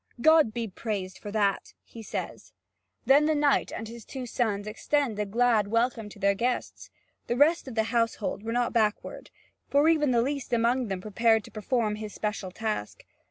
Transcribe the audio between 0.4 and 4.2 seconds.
be praised for that," he says. Then the knight and his